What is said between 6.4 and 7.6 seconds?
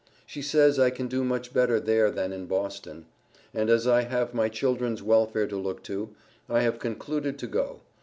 I have concluded to